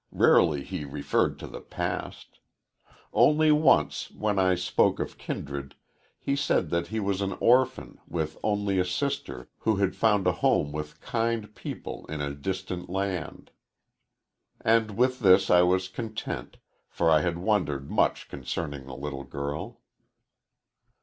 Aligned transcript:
Rarely 0.13 0.63
he 0.63 0.83
referred 0.83 1.37
to 1.37 1.45
the 1.45 1.61
past. 1.61 2.39
Only 3.13 3.51
once, 3.51 4.09
when 4.09 4.39
I 4.39 4.55
spoke 4.55 4.99
of 4.99 5.19
kindred, 5.19 5.75
he 6.17 6.35
said 6.35 6.71
that 6.71 6.87
he 6.87 6.99
was 6.99 7.21
an 7.21 7.33
orphan, 7.39 7.99
with 8.07 8.35
only 8.41 8.79
a 8.79 8.83
sister, 8.83 9.47
who 9.59 9.75
had 9.75 9.95
found 9.95 10.25
a 10.25 10.31
home 10.31 10.71
with 10.71 11.01
kind 11.01 11.53
people 11.53 12.07
in 12.07 12.19
a 12.19 12.33
distant 12.33 12.89
land. 12.89 13.51
And 14.59 14.97
with 14.97 15.19
this 15.19 15.51
I 15.51 15.61
was 15.61 15.87
content, 15.87 16.57
for 16.89 17.11
I 17.11 17.21
had 17.21 17.37
wondered 17.37 17.91
much 17.91 18.27
concerning 18.27 18.87
the 18.87 18.95
little 18.97 19.23
girl." 19.23 19.81